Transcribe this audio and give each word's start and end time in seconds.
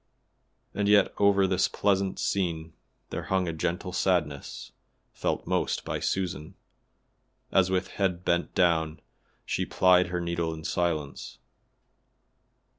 And 0.73 0.87
yet 0.87 1.13
over 1.19 1.45
this 1.45 1.67
pleasant 1.67 2.17
scene 2.17 2.73
there 3.11 3.25
hung 3.25 3.47
a 3.47 3.53
gentle 3.53 3.93
sadness, 3.93 4.71
felt 5.13 5.45
most 5.45 5.85
by 5.85 5.99
Susan, 5.99 6.55
as 7.51 7.69
with 7.69 7.89
head 7.89 8.25
bent 8.25 8.55
down 8.55 8.99
she 9.45 9.63
plied 9.63 10.07
her 10.07 10.19
needle 10.19 10.55
in 10.55 10.63
silence. 10.63 11.37